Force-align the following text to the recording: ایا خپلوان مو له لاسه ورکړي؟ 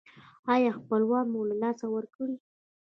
ایا 0.53 0.71
خپلوان 0.79 1.25
مو 1.33 1.41
له 1.49 1.55
لاسه 1.61 1.85
ورکړي؟ 1.95 2.35